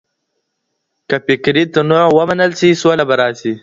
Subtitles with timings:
[1.09, 3.53] که فکري تنوع ومنل سي سوله به راسي.